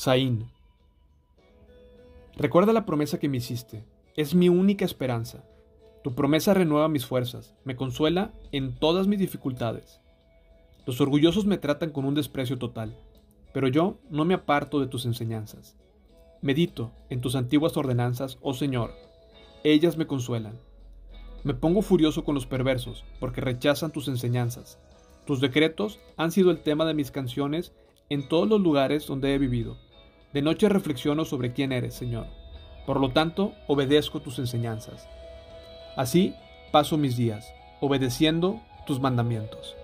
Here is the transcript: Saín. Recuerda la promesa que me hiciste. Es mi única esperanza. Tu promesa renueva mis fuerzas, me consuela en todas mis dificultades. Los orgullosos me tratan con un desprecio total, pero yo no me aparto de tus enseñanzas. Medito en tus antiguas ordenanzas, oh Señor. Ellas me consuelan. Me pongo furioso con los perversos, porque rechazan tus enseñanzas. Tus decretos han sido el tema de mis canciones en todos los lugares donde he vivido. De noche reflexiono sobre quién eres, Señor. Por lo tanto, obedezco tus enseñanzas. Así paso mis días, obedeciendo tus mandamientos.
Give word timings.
Saín. 0.00 0.46
Recuerda 2.34 2.72
la 2.72 2.86
promesa 2.86 3.18
que 3.18 3.28
me 3.28 3.36
hiciste. 3.36 3.84
Es 4.16 4.34
mi 4.34 4.48
única 4.48 4.86
esperanza. 4.86 5.44
Tu 6.02 6.14
promesa 6.14 6.54
renueva 6.54 6.88
mis 6.88 7.04
fuerzas, 7.04 7.54
me 7.66 7.76
consuela 7.76 8.32
en 8.50 8.74
todas 8.74 9.06
mis 9.06 9.18
dificultades. 9.18 10.00
Los 10.86 11.02
orgullosos 11.02 11.44
me 11.44 11.58
tratan 11.58 11.90
con 11.90 12.06
un 12.06 12.14
desprecio 12.14 12.58
total, 12.58 12.96
pero 13.52 13.68
yo 13.68 13.98
no 14.08 14.24
me 14.24 14.32
aparto 14.32 14.80
de 14.80 14.86
tus 14.86 15.04
enseñanzas. 15.04 15.76
Medito 16.40 16.92
en 17.10 17.20
tus 17.20 17.36
antiguas 17.36 17.76
ordenanzas, 17.76 18.38
oh 18.40 18.54
Señor. 18.54 18.94
Ellas 19.64 19.98
me 19.98 20.06
consuelan. 20.06 20.58
Me 21.44 21.52
pongo 21.52 21.82
furioso 21.82 22.24
con 22.24 22.34
los 22.34 22.46
perversos, 22.46 23.04
porque 23.18 23.42
rechazan 23.42 23.92
tus 23.92 24.08
enseñanzas. 24.08 24.78
Tus 25.26 25.42
decretos 25.42 26.00
han 26.16 26.32
sido 26.32 26.50
el 26.50 26.62
tema 26.62 26.86
de 26.86 26.94
mis 26.94 27.10
canciones 27.10 27.74
en 28.08 28.26
todos 28.26 28.48
los 28.48 28.62
lugares 28.62 29.06
donde 29.06 29.34
he 29.34 29.38
vivido. 29.38 29.76
De 30.32 30.42
noche 30.42 30.68
reflexiono 30.68 31.24
sobre 31.24 31.52
quién 31.52 31.72
eres, 31.72 31.94
Señor. 31.94 32.26
Por 32.86 33.00
lo 33.00 33.10
tanto, 33.10 33.52
obedezco 33.66 34.20
tus 34.20 34.38
enseñanzas. 34.38 35.08
Así 35.96 36.34
paso 36.70 36.96
mis 36.96 37.16
días, 37.16 37.52
obedeciendo 37.80 38.60
tus 38.86 39.00
mandamientos. 39.00 39.76